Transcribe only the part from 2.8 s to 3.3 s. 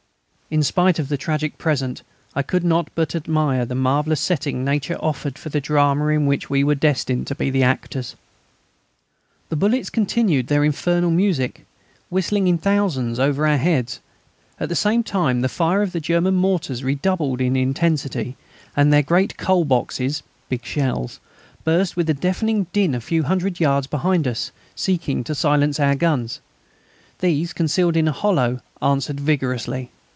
but